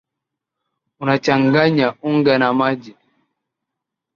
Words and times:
Unachanganya 0.99 1.95
unga 2.01 2.35
na 2.37 2.53
maji 2.53 2.95